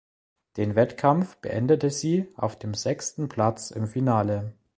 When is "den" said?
0.57-0.73